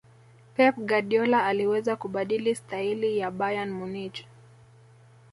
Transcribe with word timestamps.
pep 0.55 0.75
guardiola 0.77 1.45
aliweza 1.45 1.95
kubadili 1.95 2.55
staili 2.55 3.17
ya 3.17 3.31
bayern 3.31 3.69
munich 3.71 4.25